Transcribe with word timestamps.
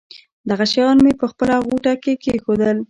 دغه 0.49 0.65
شیان 0.71 0.97
مې 1.03 1.13
په 1.21 1.25
خپله 1.31 1.55
غوټه 1.65 1.93
کې 2.03 2.13
کېښودل. 2.23 2.77